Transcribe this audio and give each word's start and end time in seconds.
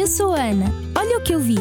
eu 0.00 0.06
sou 0.06 0.32
a 0.32 0.44
Ana. 0.44 0.72
Olha 0.96 1.18
o 1.18 1.20
que 1.20 1.34
eu 1.34 1.38
vi. 1.38 1.58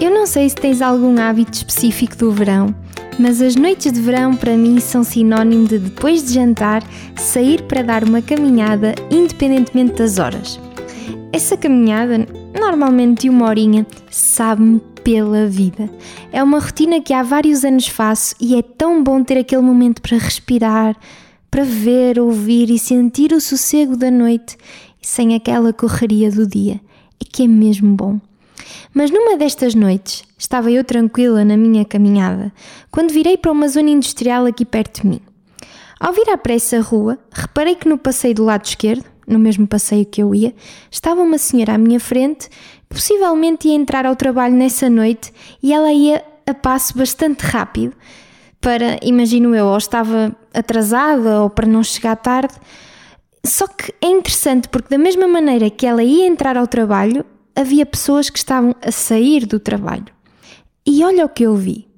Eu 0.00 0.10
não 0.10 0.26
sei 0.26 0.48
se 0.48 0.54
tens 0.54 0.80
algum 0.80 1.20
hábito 1.20 1.52
específico 1.52 2.16
do 2.16 2.32
verão, 2.32 2.74
mas 3.18 3.42
as 3.42 3.56
noites 3.56 3.92
de 3.92 4.00
verão 4.00 4.34
para 4.34 4.56
mim 4.56 4.80
são 4.80 5.04
sinónimo 5.04 5.68
de 5.68 5.78
depois 5.78 6.24
de 6.24 6.32
jantar 6.32 6.82
sair 7.16 7.62
para 7.64 7.82
dar 7.82 8.04
uma 8.04 8.22
caminhada 8.22 8.94
independentemente 9.10 9.96
das 9.96 10.18
horas. 10.18 10.58
Essa 11.30 11.58
caminhada, 11.58 12.26
normalmente 12.58 13.22
de 13.22 13.28
uma 13.28 13.48
horinha, 13.48 13.86
sabe-me 14.10 14.80
pela 15.04 15.46
vida. 15.46 15.90
É 16.32 16.42
uma 16.42 16.58
rotina 16.58 17.02
que 17.02 17.12
há 17.12 17.22
vários 17.22 17.66
anos 17.66 17.86
faço 17.86 18.34
e 18.40 18.56
é 18.56 18.62
tão 18.62 19.04
bom 19.04 19.22
ter 19.22 19.36
aquele 19.36 19.62
momento 19.62 20.00
para 20.00 20.16
respirar, 20.16 20.96
para 21.50 21.64
ver, 21.64 22.18
ouvir 22.18 22.70
e 22.70 22.78
sentir 22.78 23.34
o 23.34 23.40
sossego 23.42 23.94
da 23.94 24.10
noite 24.10 24.56
sem 25.02 25.34
aquela 25.34 25.70
correria 25.70 26.30
do 26.30 26.46
dia. 26.46 26.80
É 27.22 27.24
que 27.30 27.44
é 27.44 27.46
mesmo 27.46 27.94
bom. 27.94 28.18
Mas 28.92 29.10
numa 29.10 29.36
destas 29.36 29.74
noites, 29.74 30.24
estava 30.36 30.70
eu 30.70 30.84
tranquila 30.84 31.44
na 31.44 31.56
minha 31.56 31.84
caminhada, 31.84 32.52
quando 32.90 33.12
virei 33.12 33.36
para 33.36 33.52
uma 33.52 33.68
zona 33.68 33.90
industrial 33.90 34.46
aqui 34.46 34.64
perto 34.64 35.02
de 35.02 35.08
mim. 35.08 35.20
Ao 35.98 36.12
vir 36.12 36.30
à 36.30 36.38
pressa 36.38 36.78
a 36.78 36.80
rua, 36.80 37.18
reparei 37.30 37.74
que 37.74 37.88
no 37.88 37.98
passeio 37.98 38.34
do 38.34 38.44
lado 38.44 38.64
esquerdo, 38.64 39.04
no 39.26 39.38
mesmo 39.38 39.66
passeio 39.66 40.06
que 40.06 40.22
eu 40.22 40.34
ia, 40.34 40.54
estava 40.90 41.20
uma 41.20 41.38
senhora 41.38 41.74
à 41.74 41.78
minha 41.78 42.00
frente, 42.00 42.48
possivelmente 42.88 43.68
ia 43.68 43.74
entrar 43.74 44.06
ao 44.06 44.16
trabalho 44.16 44.54
nessa 44.54 44.88
noite 44.90 45.32
e 45.62 45.72
ela 45.72 45.92
ia 45.92 46.24
a 46.46 46.54
passo 46.54 46.96
bastante 46.96 47.42
rápido, 47.42 47.94
para, 48.60 48.98
imagino 49.02 49.54
eu, 49.54 49.66
ou 49.66 49.76
estava 49.76 50.34
atrasada 50.52 51.42
ou 51.42 51.50
para 51.50 51.66
não 51.66 51.82
chegar 51.82 52.16
tarde. 52.16 52.54
Só 53.44 53.66
que 53.66 53.94
é 54.02 54.06
interessante 54.06 54.68
porque, 54.68 54.90
da 54.90 54.98
mesma 54.98 55.26
maneira 55.26 55.70
que 55.70 55.86
ela 55.86 56.02
ia 56.02 56.26
entrar 56.26 56.56
ao 56.56 56.66
trabalho, 56.66 57.24
havia 57.54 57.86
pessoas 57.86 58.28
que 58.30 58.38
estavam 58.38 58.74
a 58.82 58.92
sair 58.92 59.46
do 59.46 59.58
trabalho. 59.58 60.06
E 60.86 61.04
olha 61.04 61.24
o 61.24 61.28
que 61.28 61.44
eu 61.44 61.56
vi. 61.56 61.88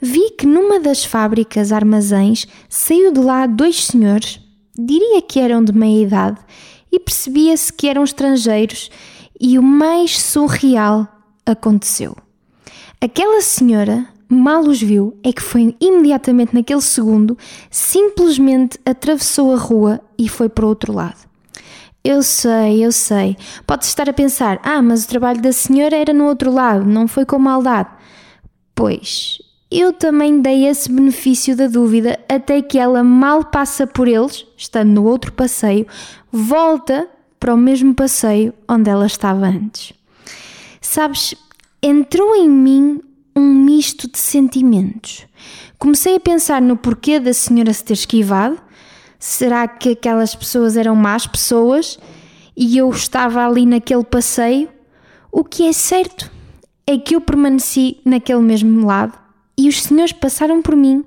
Vi 0.00 0.30
que 0.32 0.46
numa 0.46 0.78
das 0.78 1.04
fábricas 1.04 1.72
armazéns 1.72 2.46
saiu 2.68 3.12
de 3.12 3.20
lá 3.20 3.46
dois 3.46 3.86
senhores, 3.86 4.40
diria 4.78 5.22
que 5.22 5.40
eram 5.40 5.64
de 5.64 5.72
meia 5.72 6.02
idade, 6.02 6.38
e 6.92 7.00
percebia-se 7.00 7.72
que 7.72 7.88
eram 7.88 8.04
estrangeiros, 8.04 8.90
e 9.40 9.58
o 9.58 9.62
mais 9.62 10.20
surreal 10.20 11.08
aconteceu. 11.44 12.16
Aquela 13.00 13.40
senhora 13.40 14.06
mal 14.28 14.62
os 14.62 14.80
viu 14.80 15.16
é 15.22 15.32
que 15.32 15.42
foi 15.42 15.74
imediatamente 15.80 16.54
naquele 16.54 16.80
segundo, 16.80 17.36
simplesmente 17.70 18.78
atravessou 18.84 19.52
a 19.52 19.58
rua 19.58 20.00
e 20.18 20.28
foi 20.28 20.48
para 20.48 20.64
o 20.64 20.68
outro 20.68 20.92
lado. 20.92 21.26
Eu 22.04 22.22
sei, 22.22 22.84
eu 22.84 22.92
sei. 22.92 23.36
Pode 23.66 23.84
estar 23.84 24.08
a 24.08 24.12
pensar: 24.12 24.60
ah, 24.62 24.80
mas 24.80 25.04
o 25.04 25.08
trabalho 25.08 25.42
da 25.42 25.52
senhora 25.52 25.96
era 25.96 26.12
no 26.12 26.26
outro 26.26 26.52
lado, 26.52 26.84
não 26.84 27.08
foi 27.08 27.24
com 27.24 27.38
maldade. 27.38 27.90
Pois, 28.74 29.38
eu 29.70 29.92
também 29.92 30.40
dei 30.40 30.66
esse 30.66 30.90
benefício 30.90 31.56
da 31.56 31.66
dúvida 31.66 32.18
até 32.28 32.62
que 32.62 32.78
ela 32.78 33.02
mal 33.02 33.44
passa 33.44 33.86
por 33.86 34.06
eles, 34.06 34.46
estando 34.56 34.92
no 34.92 35.04
outro 35.04 35.32
passeio, 35.32 35.86
volta 36.30 37.08
para 37.40 37.54
o 37.54 37.56
mesmo 37.58 37.94
passeio 37.94 38.54
onde 38.68 38.88
ela 38.88 39.06
estava 39.06 39.46
antes. 39.46 39.92
Sabes, 40.80 41.34
entrou 41.82 42.36
em 42.36 42.48
mim 42.48 43.00
um 43.36 43.52
misto 43.52 44.10
de 44.10 44.18
sentimentos. 44.18 45.26
Comecei 45.78 46.16
a 46.16 46.20
pensar 46.20 46.62
no 46.62 46.76
porquê 46.76 47.20
da 47.20 47.34
senhora 47.34 47.72
se 47.72 47.84
ter 47.84 47.92
esquivado, 47.92 48.58
Será 49.18 49.66
que 49.66 49.90
aquelas 49.90 50.34
pessoas 50.34 50.76
eram 50.76 50.94
más 50.94 51.26
pessoas 51.26 51.98
e 52.56 52.76
eu 52.76 52.88
estava 52.90 53.46
ali 53.46 53.64
naquele 53.64 54.04
passeio? 54.04 54.68
O 55.32 55.42
que 55.42 55.64
é 55.64 55.72
certo 55.72 56.30
é 56.86 56.98
que 56.98 57.16
eu 57.16 57.20
permaneci 57.20 57.98
naquele 58.04 58.40
mesmo 58.40 58.86
lado 58.86 59.18
e 59.58 59.68
os 59.68 59.82
senhores 59.82 60.12
passaram 60.12 60.62
por 60.62 60.76
mim 60.76 61.04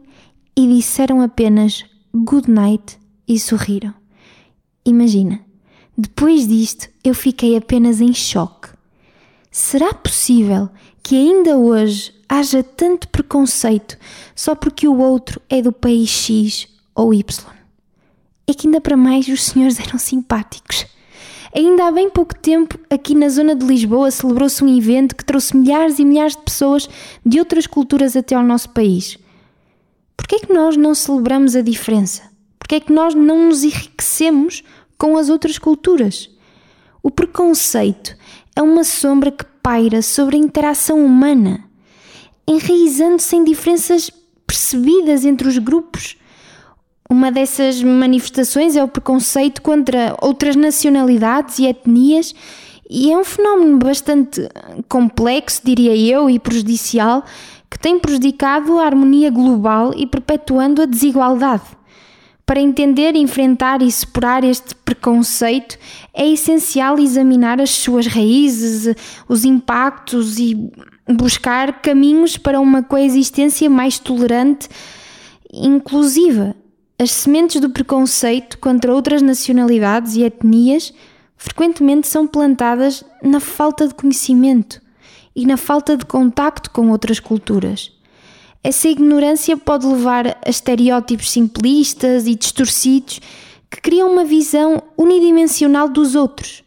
e 0.56 0.68
disseram 0.68 1.22
apenas 1.22 1.86
good 2.14 2.50
night 2.50 3.00
e 3.28 3.40
sorriram. 3.40 3.94
Imagina, 4.86 5.40
depois 5.98 6.48
disto 6.48 6.90
eu 7.04 7.14
fiquei 7.14 7.56
apenas 7.56 8.02
em 8.02 8.14
choque. 8.14 8.70
Será 9.52 9.94
possível 9.94 10.70
que 11.02 11.16
ainda 11.16 11.58
hoje 11.58 12.14
haja 12.30 12.64
tanto 12.64 13.10
preconceito 13.10 13.98
só 14.36 14.54
porque 14.56 14.88
o 14.88 15.00
outro 15.00 15.42
é 15.50 15.62
do 15.62 15.72
país 15.72 16.10
X 16.10 16.68
ou 16.96 17.14
Y? 17.14 17.60
é 18.50 18.54
que 18.54 18.68
ainda 18.68 18.82
para 18.82 18.98
mais 18.98 19.28
os 19.28 19.44
senhores 19.44 19.80
eram 19.80 20.00
simpáticos. 20.00 20.86
Ainda 21.56 21.88
há 21.88 21.92
bem 21.92 22.10
pouco 22.10 22.36
tempo, 22.36 22.78
aqui 22.90 23.16
na 23.16 23.28
zona 23.30 23.56
de 23.56 23.66
Lisboa, 23.66 24.12
celebrou-se 24.12 24.64
um 24.64 24.78
evento 24.78 25.16
que 25.16 25.26
trouxe 25.26 25.58
milhares 25.58 25.98
e 25.98 26.06
milhares 26.06 26.36
de 26.36 26.44
pessoas 26.44 26.88
de 27.26 27.40
outras 27.40 27.66
culturas 27.66 28.16
até 28.16 28.36
ao 28.36 28.44
nosso 28.44 28.70
país. 28.70 29.18
Por 30.16 30.28
que 30.28 30.36
é 30.36 30.40
que 30.40 30.54
nós 30.54 30.78
não 30.78 30.94
celebramos 30.94 31.56
a 31.56 31.62
diferença? 31.62 32.24
Por 32.60 32.68
que 32.68 32.76
é 32.76 32.80
que 32.80 32.94
nós 32.94 33.16
não 33.16 33.48
nos 33.48 33.64
enriquecemos 33.64 34.64
com 34.96 35.18
as 35.18 35.30
outras 35.30 35.58
culturas? 35.58 36.30
O 37.02 37.10
preconceito 37.10 38.16
é 38.56 38.62
uma 38.62 38.84
sombra 38.84 39.32
que 39.32 39.46
paira 39.64 40.04
sobre 40.04 40.36
a 40.36 40.40
interação 40.40 41.04
humana, 41.04 41.64
enraizando-se 42.50 43.36
em 43.36 43.44
diferenças 43.44 44.10
percebidas 44.46 45.24
entre 45.24 45.48
os 45.48 45.58
grupos 45.58 46.18
uma 47.12 47.32
dessas 47.32 47.82
manifestações 47.82 48.76
é 48.76 48.84
o 48.84 48.88
preconceito 48.88 49.64
contra 49.64 50.16
outras 50.22 50.56
nacionalidades 50.56 51.58
e 51.58 51.66
etnias, 51.66 52.36
e 52.88 53.12
é 53.12 53.18
um 53.18 53.24
fenómeno 53.24 53.80
bastante 53.80 54.48
complexo, 54.88 55.62
diria 55.64 55.96
eu, 55.96 56.30
e 56.30 56.38
prejudicial, 56.38 57.26
que 57.68 57.80
tem 57.80 57.98
prejudicado 57.98 58.78
a 58.78 58.86
harmonia 58.86 59.32
global 59.32 59.92
e 59.96 60.06
perpetuando 60.06 60.84
a 60.84 60.86
desigualdade. 60.86 61.64
Para 62.46 62.62
entender, 62.62 63.16
enfrentar 63.16 63.82
e 63.82 63.92
superar 63.92 64.44
este 64.44 64.76
preconceito, 64.76 65.80
é 66.14 66.28
essencial 66.28 67.00
examinar 67.00 67.60
as 67.60 67.72
suas 67.72 68.06
raízes, 68.06 68.96
os 69.28 69.46
impactos 69.46 70.38
e 70.38 70.56
buscar 71.14 71.82
caminhos 71.82 72.38
para 72.38 72.60
uma 72.60 72.84
coexistência 72.84 73.70
mais 73.70 73.98
tolerante 73.98 74.70
e 75.52 75.68
inclusiva. 75.68 76.56
As 76.98 77.12
sementes 77.12 77.60
do 77.60 77.70
preconceito 77.70 78.58
contra 78.60 78.94
outras 78.94 79.22
nacionalidades 79.22 80.16
e 80.16 80.24
etnias 80.24 80.94
frequentemente 81.38 82.08
são 82.08 82.28
plantadas 82.28 83.04
na 83.24 83.40
falta 83.40 83.88
de 83.88 83.94
conhecimento 83.94 84.82
e 85.36 85.46
na 85.46 85.56
falta 85.56 85.96
de 85.96 86.06
contacto 86.06 86.70
com 86.72 86.90
outras 86.90 87.20
culturas. 87.20 87.92
Essa 88.62 88.90
ignorância 88.90 89.56
pode 89.56 89.88
levar 89.88 90.38
a 90.46 90.50
estereótipos 90.50 91.32
simplistas 91.32 92.28
e 92.28 92.36
distorcidos 92.36 93.22
que 93.72 93.80
criam 93.80 94.12
uma 94.12 94.26
visão 94.26 94.84
unidimensional 94.98 95.88
dos 95.88 96.14
outros. 96.14 96.64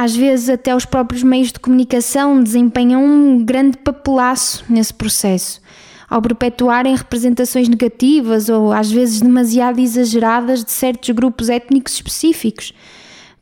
Às 0.00 0.14
vezes, 0.14 0.48
até 0.48 0.76
os 0.76 0.84
próprios 0.84 1.24
meios 1.24 1.50
de 1.50 1.58
comunicação 1.58 2.40
desempenham 2.40 3.04
um 3.04 3.44
grande 3.44 3.76
papelaço 3.78 4.64
nesse 4.68 4.94
processo 4.94 5.60
ao 6.08 6.22
perpetuarem 6.22 6.94
representações 6.94 7.68
negativas 7.68 8.48
ou 8.48 8.72
às 8.72 8.92
vezes 8.92 9.20
demasiado 9.20 9.80
exageradas 9.80 10.64
de 10.64 10.70
certos 10.70 11.10
grupos 11.10 11.48
étnicos 11.48 11.94
específicos. 11.94 12.72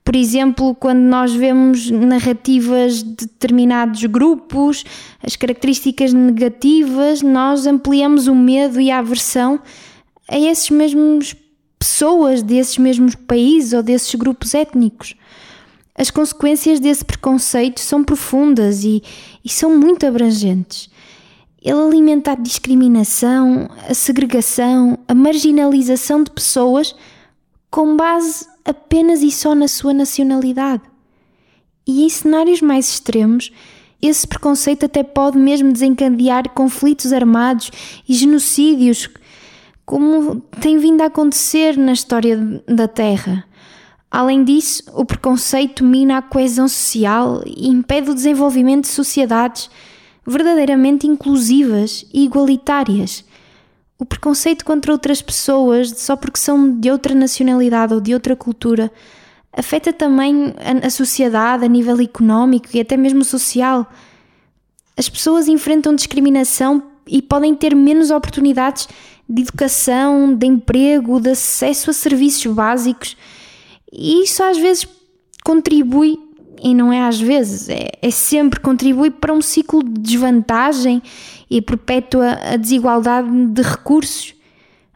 Por 0.03 0.17
exemplo, 0.17 0.75
quando 0.75 1.01
nós 1.01 1.35
vemos 1.35 1.91
narrativas 1.91 3.03
de 3.03 3.27
determinados 3.27 4.03
grupos, 4.07 4.83
as 5.23 5.37
características 5.37 6.15
negativas, 6.15 7.21
nós 7.21 7.67
ampliamos 7.67 8.29
o 8.29 8.35
medo 8.35 8.81
e 8.81 8.91
a 8.91 9.01
aversão 9.01 9.61
a 10.27 10.39
esses 10.39 10.71
mesmos 10.71 11.37
pessoas 11.79 12.43
desses 12.43 12.79
mesmos 12.79 13.15
países 13.15 13.75
ou 13.75 13.83
desses 13.83 14.15
grupos 14.15 14.55
étnicos. 14.55 15.15
As 15.97 16.11
consequências 16.11 16.79
desse 16.79 17.05
preconceito 17.05 17.81
são 17.81 18.05
profundas 18.05 18.85
e, 18.85 19.03
e 19.43 19.49
são 19.49 19.79
muito 19.79 20.07
abrangentes. 20.07 20.91
Ele 21.63 21.81
alimenta 21.81 22.33
a 22.33 22.37
discriminação, 22.37 23.69
a 23.89 23.95
segregação, 23.95 24.99
a 25.09 25.15
marginalização 25.15 26.23
de 26.23 26.31
pessoas 26.31 26.95
com 27.71 27.97
base 27.97 28.47
apenas 28.65 29.23
e 29.23 29.31
só 29.31 29.55
na 29.55 29.67
sua 29.67 29.95
nacionalidade. 29.95 30.83
E 31.87 32.05
em 32.05 32.09
cenários 32.09 32.61
mais 32.61 32.89
extremos, 32.89 33.51
esse 34.03 34.27
preconceito 34.27 34.85
até 34.85 35.03
pode 35.03 35.39
mesmo 35.39 35.73
desencadear 35.73 36.51
conflitos 36.51 37.13
armados 37.13 37.71
e 38.09 38.15
genocídios, 38.15 39.09
como 39.85 40.41
tem 40.61 40.79
vindo 40.79 41.01
a 41.01 41.07
acontecer 41.07 41.77
na 41.79 41.93
história 41.93 42.37
da 42.67 42.87
Terra. 42.87 43.45
Além 44.11 44.45
disso, 44.45 44.83
o 44.95 45.05
preconceito 45.05 45.85
mina 45.85 46.19
a 46.19 46.23
coesão 46.23 46.69
social 46.69 47.43
e 47.45 47.69
impede 47.69 48.11
o 48.11 48.15
desenvolvimento 48.15 48.83
de 48.83 48.91
sociedades 48.91 49.69
verdadeiramente 50.27 51.07
inclusivas 51.07 52.07
e 52.13 52.25
igualitárias. 52.25 53.25
O 53.99 54.05
preconceito 54.05 54.65
contra 54.65 54.93
outras 54.93 55.23
pessoas 55.23 55.91
só 55.99 56.17
porque 56.17 56.39
são 56.39 56.79
de 56.79 56.91
outra 56.91 57.15
nacionalidade 57.15 57.95
ou 57.95 58.01
de 58.01 58.15
outra 58.15 58.37
cultura 58.37 58.91
afeta 59.57 59.93
também 59.93 60.55
a, 60.83 60.91
sociedade 60.91 61.65
a 61.65 61.69
nível 61.69 61.99
económico 61.99 62.69
e 62.75 62.81
até 62.81 62.97
mesmo 62.97 63.25
social. 63.25 63.91
As 64.97 65.09
pessoas 65.09 65.49
enfrentam 65.49 65.95
discriminação 65.95 66.83
e 67.07 67.23
podem 67.23 67.55
ter 67.55 67.75
menos 67.75 68.11
oportunidades 68.11 68.87
de 69.27 69.43
educação, 69.43 70.35
de 70.35 70.47
emprego, 70.47 71.19
de 71.19 71.31
acesso 71.31 71.91
a 71.91 71.95
serviços 71.95 72.53
básicos. 72.53 73.17
E 73.97 74.23
isso 74.23 74.43
às 74.43 74.59
vezes 74.59 74.87
contribui, 75.43 76.19
e 76.63 76.75
não 76.75 76.93
é 76.93 77.03
às 77.03 77.19
vezes, 77.19 77.69
é, 77.71 77.93
é 78.03 78.11
sempre 78.11 78.61
contribui 78.61 79.11
para 79.11 79.33
um 79.33 79.41
ciclo 79.41 79.83
de 79.83 80.01
desvantagem 80.01 81.03
e 81.49 81.63
perpétua 81.63 82.39
a 82.53 82.57
desigualdade 82.57 83.29
de 83.47 83.63
recursos. 83.63 84.35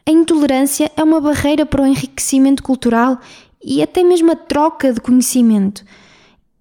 A 0.06 0.11
intolerância 0.11 0.91
é 0.97 1.02
uma 1.02 1.20
barreira 1.20 1.64
para 1.64 1.82
o 1.82 1.87
enriquecimento 1.87 2.62
cultural 2.62 3.19
e 3.64 3.82
até 3.82 4.02
mesmo 4.02 4.32
a 4.32 4.37
troca 4.37 4.93
de 4.93 5.00
conhecimento, 5.00 5.85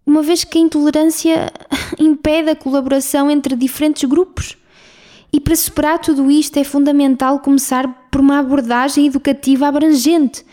uma 0.06 0.22
vez 0.22 0.44
que 0.44 0.58
a 0.58 0.62
intolerância 0.62 1.52
impede 2.00 2.52
a 2.52 2.56
colaboração 2.56 3.30
entre 3.30 3.56
diferentes 3.56 4.08
grupos. 4.08 4.58
E 5.32 5.40
para 5.40 5.56
superar 5.56 6.00
tudo 6.00 6.32
isto 6.32 6.58
é 6.58 6.64
fundamental 6.64 7.40
começar 7.40 7.88
por 8.10 8.22
uma 8.22 8.40
abordagem 8.40 9.06
educativa 9.06 9.68
abrangente. 9.68 10.44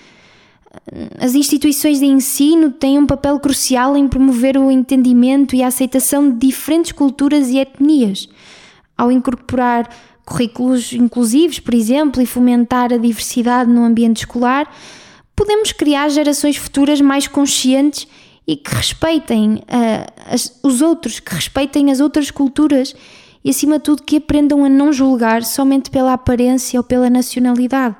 As 1.18 1.34
instituições 1.34 1.98
de 1.98 2.06
ensino 2.06 2.70
têm 2.70 2.98
um 2.98 3.06
papel 3.06 3.38
crucial 3.40 3.96
em 3.96 4.06
promover 4.06 4.56
o 4.56 4.70
entendimento 4.70 5.54
e 5.56 5.62
a 5.62 5.68
aceitação 5.68 6.30
de 6.30 6.46
diferentes 6.46 6.92
culturas 6.92 7.48
e 7.48 7.58
etnias. 7.58 8.28
Ao 8.96 9.10
incorporar 9.10 9.88
currículos 10.24 10.92
inclusivos, 10.92 11.58
por 11.58 11.74
exemplo, 11.74 12.20
e 12.22 12.26
fomentar 12.26 12.92
a 12.92 12.96
diversidade 12.96 13.70
no 13.70 13.84
ambiente 13.84 14.18
escolar, 14.18 14.70
podemos 15.34 15.72
criar 15.72 16.08
gerações 16.08 16.56
futuras 16.56 17.00
mais 17.00 17.28
conscientes 17.28 18.08
e 18.46 18.56
que 18.56 18.74
respeitem 18.74 19.54
uh, 19.54 20.12
as, 20.26 20.58
os 20.62 20.80
outros, 20.80 21.20
que 21.20 21.34
respeitem 21.34 21.90
as 21.90 22.00
outras 22.00 22.30
culturas 22.30 22.94
e, 23.44 23.50
acima 23.50 23.78
de 23.78 23.84
tudo, 23.84 24.02
que 24.02 24.16
aprendam 24.16 24.64
a 24.64 24.68
não 24.68 24.92
julgar 24.92 25.42
somente 25.42 25.90
pela 25.90 26.12
aparência 26.12 26.78
ou 26.78 26.84
pela 26.84 27.10
nacionalidade. 27.10 27.96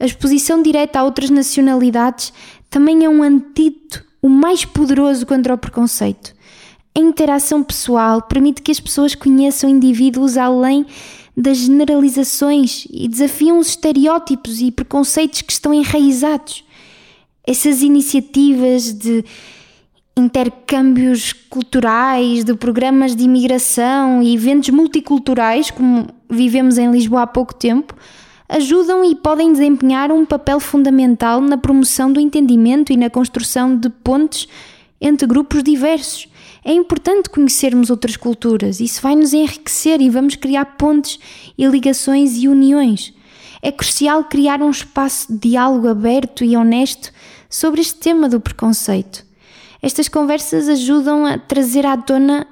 A 0.00 0.06
exposição 0.06 0.62
direta 0.62 0.98
a 0.98 1.04
outras 1.04 1.28
nacionalidades 1.28 2.32
também 2.70 3.04
é 3.04 3.08
um 3.08 3.22
antídoto, 3.22 4.02
o 4.22 4.30
mais 4.30 4.64
poderoso 4.64 5.26
contra 5.26 5.52
o 5.52 5.58
preconceito. 5.58 6.34
A 6.96 7.00
interação 7.00 7.62
pessoal 7.62 8.22
permite 8.22 8.62
que 8.62 8.72
as 8.72 8.80
pessoas 8.80 9.14
conheçam 9.14 9.68
indivíduos 9.68 10.38
além 10.38 10.86
das 11.36 11.58
generalizações 11.58 12.86
e 12.90 13.06
desafiam 13.08 13.58
os 13.58 13.68
estereótipos 13.68 14.60
e 14.60 14.72
preconceitos 14.72 15.42
que 15.42 15.52
estão 15.52 15.72
enraizados. 15.72 16.64
Essas 17.46 17.82
iniciativas 17.82 18.92
de 18.92 19.22
intercâmbios 20.16 21.32
culturais, 21.32 22.42
de 22.42 22.54
programas 22.54 23.14
de 23.14 23.24
imigração 23.24 24.22
e 24.22 24.34
eventos 24.34 24.70
multiculturais, 24.70 25.70
como 25.70 26.08
vivemos 26.28 26.78
em 26.78 26.90
Lisboa 26.90 27.22
há 27.22 27.26
pouco 27.26 27.54
tempo, 27.54 27.94
ajudam 28.50 29.04
e 29.04 29.14
podem 29.14 29.52
desempenhar 29.52 30.10
um 30.10 30.26
papel 30.26 30.58
fundamental 30.58 31.40
na 31.40 31.56
promoção 31.56 32.12
do 32.12 32.18
entendimento 32.18 32.92
e 32.92 32.96
na 32.96 33.08
construção 33.08 33.76
de 33.76 33.88
pontes 33.88 34.48
entre 35.00 35.26
grupos 35.26 35.62
diversos. 35.62 36.28
É 36.64 36.72
importante 36.72 37.30
conhecermos 37.30 37.88
outras 37.90 38.16
culturas, 38.16 38.80
isso 38.80 39.00
vai 39.00 39.14
nos 39.14 39.32
enriquecer 39.32 40.00
e 40.00 40.10
vamos 40.10 40.34
criar 40.34 40.64
pontes 40.76 41.18
e 41.56 41.64
ligações 41.66 42.36
e 42.36 42.48
uniões. 42.48 43.14
É 43.62 43.70
crucial 43.70 44.24
criar 44.24 44.60
um 44.60 44.70
espaço 44.70 45.32
de 45.32 45.50
diálogo 45.50 45.88
aberto 45.88 46.44
e 46.44 46.56
honesto 46.56 47.12
sobre 47.48 47.80
este 47.80 47.94
tema 47.94 48.28
do 48.28 48.40
preconceito. 48.40 49.24
Estas 49.80 50.08
conversas 50.08 50.68
ajudam 50.68 51.24
a 51.24 51.38
trazer 51.38 51.86
à 51.86 51.96
tona 51.96 52.46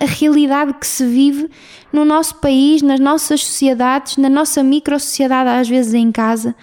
a 0.00 0.04
realidade 0.04 0.74
que 0.74 0.86
se 0.86 1.06
vive 1.06 1.50
no 1.92 2.04
nosso 2.04 2.36
país, 2.36 2.82
nas 2.82 3.00
nossas 3.00 3.44
sociedades, 3.44 4.16
na 4.16 4.28
nossa 4.28 4.62
micro-sociedade, 4.62 5.48
às 5.48 5.68
vezes 5.68 5.94
em 5.94 6.10
casa, 6.10 6.54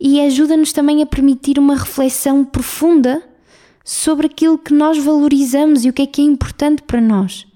e 0.00 0.20
ajuda-nos 0.20 0.72
também 0.72 1.02
a 1.02 1.06
permitir 1.06 1.58
uma 1.58 1.76
reflexão 1.76 2.44
profunda 2.44 3.22
sobre 3.84 4.26
aquilo 4.26 4.58
que 4.58 4.74
nós 4.74 4.98
valorizamos 4.98 5.84
e 5.84 5.88
o 5.88 5.92
que 5.92 6.02
é 6.02 6.06
que 6.06 6.20
é 6.20 6.24
importante 6.24 6.82
para 6.82 7.00
nós. 7.00 7.46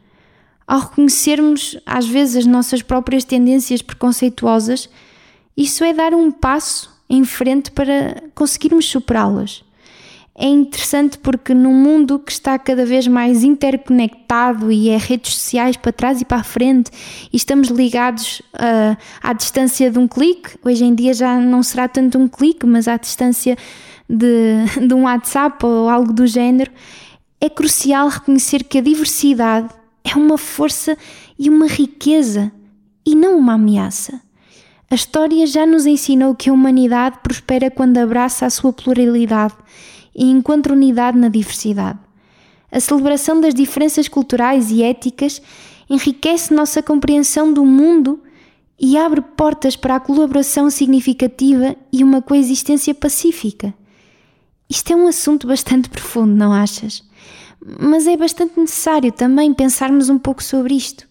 Ao 0.66 0.78
reconhecermos 0.78 1.76
às 1.84 2.06
vezes 2.06 2.36
as 2.36 2.46
nossas 2.46 2.80
próprias 2.80 3.24
tendências 3.24 3.82
preconceituosas, 3.82 4.88
isso 5.56 5.82
é 5.82 5.92
dar 5.92 6.14
um 6.14 6.30
passo 6.30 6.90
em 7.08 7.24
frente 7.24 7.72
para 7.72 8.22
conseguirmos 8.34 8.86
superá-las. 8.86 9.64
É 10.42 10.46
interessante 10.46 11.18
porque 11.18 11.52
num 11.52 11.74
mundo 11.74 12.18
que 12.18 12.32
está 12.32 12.58
cada 12.58 12.86
vez 12.86 13.06
mais 13.06 13.44
interconectado 13.44 14.72
e 14.72 14.88
é 14.88 14.96
redes 14.96 15.34
sociais 15.34 15.76
para 15.76 15.92
trás 15.92 16.22
e 16.22 16.24
para 16.24 16.38
a 16.38 16.42
frente 16.42 16.90
e 17.30 17.36
estamos 17.36 17.68
ligados 17.68 18.40
uh, 18.54 18.96
à 19.22 19.34
distância 19.34 19.90
de 19.90 19.98
um 19.98 20.08
clique, 20.08 20.56
hoje 20.64 20.82
em 20.82 20.94
dia 20.94 21.12
já 21.12 21.38
não 21.38 21.62
será 21.62 21.86
tanto 21.86 22.16
um 22.16 22.26
clique, 22.26 22.64
mas 22.64 22.88
à 22.88 22.96
distância 22.96 23.54
de, 24.08 24.64
de 24.88 24.94
um 24.94 25.02
WhatsApp 25.02 25.62
ou 25.62 25.90
algo 25.90 26.10
do 26.10 26.26
género, 26.26 26.70
é 27.38 27.50
crucial 27.50 28.08
reconhecer 28.08 28.64
que 28.64 28.78
a 28.78 28.80
diversidade 28.80 29.68
é 30.02 30.16
uma 30.16 30.38
força 30.38 30.96
e 31.38 31.50
uma 31.50 31.66
riqueza 31.66 32.50
e 33.04 33.14
não 33.14 33.36
uma 33.36 33.56
ameaça. 33.56 34.18
A 34.90 34.94
história 34.94 35.46
já 35.46 35.66
nos 35.66 35.84
ensinou 35.84 36.34
que 36.34 36.48
a 36.48 36.52
humanidade 36.54 37.18
prospera 37.22 37.70
quando 37.70 37.98
abraça 37.98 38.46
a 38.46 38.50
sua 38.50 38.72
pluralidade 38.72 39.54
e 40.20 40.30
encontra 40.30 40.74
unidade 40.74 41.16
na 41.16 41.30
diversidade. 41.30 41.98
A 42.70 42.78
celebração 42.78 43.40
das 43.40 43.54
diferenças 43.54 44.06
culturais 44.06 44.70
e 44.70 44.82
éticas 44.82 45.40
enriquece 45.88 46.52
nossa 46.52 46.82
compreensão 46.82 47.50
do 47.50 47.64
mundo 47.64 48.20
e 48.78 48.98
abre 48.98 49.22
portas 49.22 49.76
para 49.76 49.96
a 49.96 50.00
colaboração 50.00 50.68
significativa 50.68 51.74
e 51.90 52.04
uma 52.04 52.20
coexistência 52.20 52.94
pacífica. 52.94 53.72
Isto 54.68 54.92
é 54.92 54.96
um 54.96 55.08
assunto 55.08 55.46
bastante 55.46 55.88
profundo, 55.90 56.34
não 56.34 56.52
achas? 56.52 57.02
Mas 57.80 58.06
é 58.06 58.14
bastante 58.14 58.60
necessário 58.60 59.10
também 59.10 59.54
pensarmos 59.54 60.10
um 60.10 60.18
pouco 60.18 60.44
sobre 60.44 60.74
isto. 60.74 61.08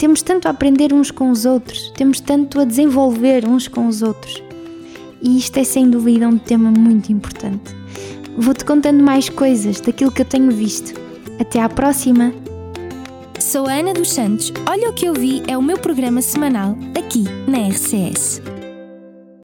Temos 0.00 0.20
tanto 0.20 0.48
a 0.48 0.50
aprender 0.50 0.92
uns 0.92 1.12
com 1.12 1.30
os 1.30 1.44
outros, 1.46 1.92
temos 1.96 2.20
tanto 2.20 2.60
a 2.60 2.64
desenvolver 2.64 3.46
uns 3.46 3.68
com 3.68 3.86
os 3.86 4.02
outros. 4.02 4.42
E 5.22 5.38
isto 5.38 5.58
é 5.58 5.64
sem 5.64 5.88
dúvida 5.88 6.28
um 6.28 6.38
tema 6.38 6.70
muito 6.70 7.10
importante. 7.10 7.85
Vou-te 8.38 8.64
contando 8.64 9.02
mais 9.02 9.28
coisas 9.30 9.80
daquilo 9.80 10.12
que 10.12 10.20
eu 10.20 10.26
tenho 10.26 10.50
visto. 10.50 10.92
Até 11.40 11.60
à 11.60 11.68
próxima! 11.68 12.34
Sou 13.40 13.66
a 13.66 13.72
Ana 13.74 13.94
dos 13.94 14.12
Santos. 14.12 14.52
Olha 14.68 14.90
o 14.90 14.92
que 14.92 15.06
eu 15.06 15.14
vi 15.14 15.42
é 15.48 15.56
o 15.56 15.62
meu 15.62 15.78
programa 15.78 16.20
semanal 16.20 16.76
aqui 16.98 17.24
na 17.46 17.68
RCS. 17.68 18.55